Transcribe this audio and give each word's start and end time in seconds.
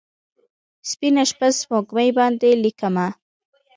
سپینه 0.89 1.23
شپه، 1.29 1.47
سپوږمۍ 1.59 2.09
باندې 2.17 2.49
لیکمه 2.63 3.07